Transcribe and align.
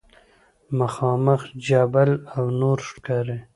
مخامخ 0.77 1.41
جبل 1.67 2.09
نور 2.59 2.77
ښکاري. 2.89 3.37